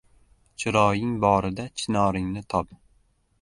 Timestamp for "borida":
1.25-1.65